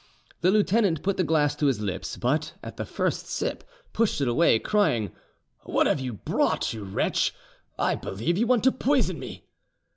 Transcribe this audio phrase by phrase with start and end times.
[0.39, 3.63] The lieutenant put the glass to his lips, but at the first sip
[3.93, 5.11] pushed it away, crying,
[5.61, 7.35] "What have you brought, you wretch?
[7.77, 9.45] I believe you want to poison me."